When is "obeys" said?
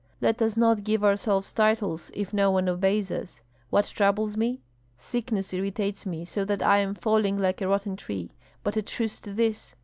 2.67-3.11